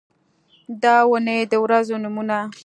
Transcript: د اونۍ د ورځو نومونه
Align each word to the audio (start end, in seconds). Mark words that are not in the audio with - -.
د 0.81 0.83
اونۍ 1.09 1.39
د 1.51 1.53
ورځو 1.63 1.95
نومونه 2.03 2.37